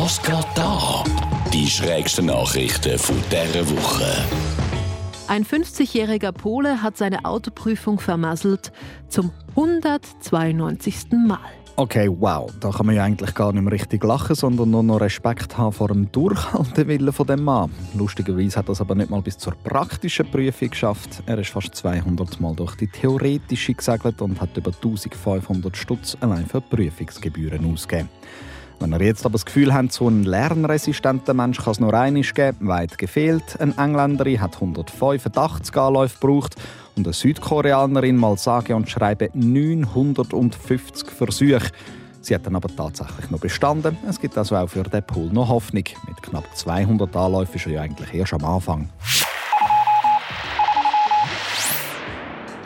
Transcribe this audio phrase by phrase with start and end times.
[0.00, 1.02] Was geht da?
[1.52, 4.06] Die schrägsten Nachrichten von dieser Woche.
[5.26, 8.70] Ein 50-jähriger Pole hat seine Autoprüfung vermasselt
[9.08, 10.94] zum 192.
[11.26, 11.40] Mal.
[11.74, 12.48] Okay, wow.
[12.60, 15.72] Da kann man ja eigentlich gar nicht mehr richtig lachen, sondern nur noch Respekt haben
[15.72, 17.72] vor dem Durchhaltewillen von dem Mann.
[17.94, 21.24] Lustigerweise hat er es aber nicht mal bis zur praktischen Prüfung geschafft.
[21.26, 26.46] Er ist fast 200 Mal durch die theoretische gesegelt und hat über 1500 Stutz allein
[26.46, 28.08] für Prüfungsgebühren ausgegeben.
[28.80, 32.32] Wenn ihr jetzt aber das Gefühl habt, so einen lernresistenten Mensch kann es nur einiges
[32.32, 33.60] geben, weit gefehlt.
[33.60, 36.54] Eine Engländerin hat 185 Anläufe gebraucht
[36.94, 41.70] und eine Südkoreanerin mal sage und schreibe 950 Versuche.
[42.20, 43.96] Sie hat dann aber tatsächlich noch bestanden.
[44.08, 45.84] Es gibt also auch für den Pool noch Hoffnung.
[46.06, 48.90] Mit knapp 200 Anläufen ist er ja eigentlich erst am Anfang.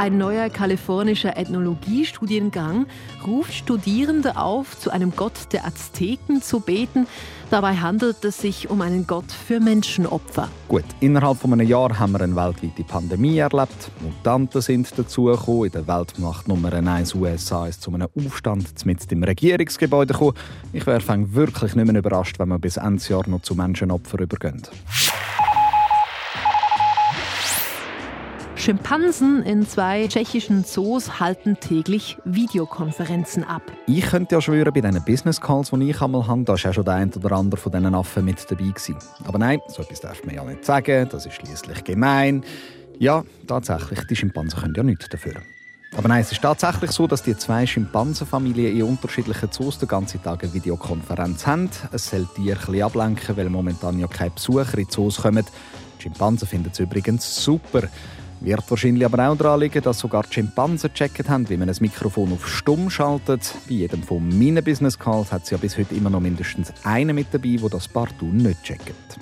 [0.03, 2.87] Ein neuer kalifornischer Ethnologiestudiengang
[3.25, 7.07] ruft Studierende auf, zu einem Gott der Azteken zu beten.
[7.51, 10.49] Dabei handelt es sich um einen Gott für Menschenopfer.
[10.67, 13.93] Gut, innerhalb von einem Jahr haben wir eine weltweite Pandemie erlebt.
[14.01, 15.67] Mutanten sind dazugekommen.
[15.67, 20.35] In der Weltmacht Nummer 1 USA ist zu einem Aufstand mit dem Regierungsgebäude gekommen.
[20.73, 21.01] Ich wäre
[21.33, 24.63] wirklich nicht mehr überrascht, wenn wir bis Ende Jahr noch zu Menschenopfern übergehen.
[28.63, 33.63] Schimpansen in zwei tschechischen Zoos halten täglich Videokonferenzen ab.
[33.89, 36.73] Ich könnte ja schwören, bei diesen Business Calls, die ich einmal habe, da war ja
[36.73, 38.67] schon der ein oder andere von diesen Affen mit dabei.
[38.67, 38.99] Gewesen.
[39.25, 42.45] Aber nein, so etwas darf man ja nicht sagen, das ist schließlich gemein.
[43.01, 45.43] Ja, tatsächlich, die Schimpansen können ja nichts dafür.
[45.97, 50.23] Aber nein, es ist tatsächlich so, dass die zwei Schimpansenfamilien in unterschiedlichen Zoos den ganzen
[50.23, 51.69] Tag eine Videokonferenz haben.
[51.91, 55.45] Es soll die ein bisschen ablenken, weil momentan ja keine Besucher in Zoos kommen.
[55.99, 57.89] Die Schimpansen finden es übrigens super.
[58.45, 62.33] Wird wahrscheinlich aber auch daran liegen, dass sogar Schimpansen gecheckt haben, wie man ein Mikrofon
[62.33, 63.55] auf Stumm schaltet.
[63.69, 67.15] Bei jedem von meinen Business Calls hat es ja bis heute immer noch mindestens einen
[67.15, 69.19] mit dabei, der das partout nicht checkt.